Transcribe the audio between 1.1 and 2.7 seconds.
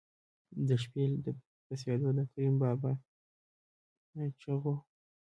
د پسېدو د کریم